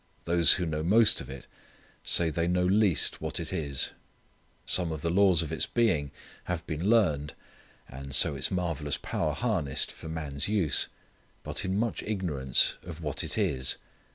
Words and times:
Those 0.23 0.53
who 0.53 0.65
know 0.65 0.81
most 0.81 1.21
of 1.21 1.29
it 1.29 1.45
say 2.03 2.31
they 2.31 2.47
know 2.47 2.63
least 2.65 3.13
of 3.17 3.21
what 3.21 3.39
it 3.39 3.53
is. 3.53 3.91
Some 4.65 4.91
of 4.91 5.03
the 5.03 5.11
laws 5.11 5.43
of 5.43 5.51
its 5.51 5.67
being 5.67 6.09
have 6.45 6.65
been 6.65 6.89
learned, 6.89 7.35
and 7.87 8.15
so 8.15 8.33
its 8.33 8.49
marvellous 8.49 8.97
power 8.97 9.33
harnessed 9.33 9.91
for 9.91 10.09
man's 10.09 10.47
use, 10.47 10.87
but 11.43 11.63
in 11.65 11.77
much 11.77 12.01
ignorance 12.01 12.77
of 12.81 13.03
what 13.03 13.23
it 13.23 13.37
is. 13.37 13.77